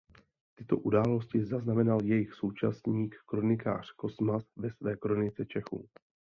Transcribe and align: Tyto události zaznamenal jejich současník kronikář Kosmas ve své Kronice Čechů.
Tyto 0.55 0.77
události 0.77 1.45
zaznamenal 1.45 1.99
jejich 2.03 2.33
současník 2.33 3.15
kronikář 3.25 3.91
Kosmas 3.91 4.43
ve 4.55 4.71
své 4.71 4.95
Kronice 4.97 5.45
Čechů. 5.45 5.89